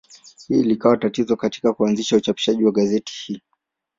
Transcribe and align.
Hili 0.47 0.63
likawa 0.63 0.97
tatizo 0.97 1.35
katika 1.35 1.73
kuanzisha 1.73 2.17
uchapishaji 2.17 2.65
wa 2.65 2.71
gazeti 2.71 3.13
hili. 3.27 3.41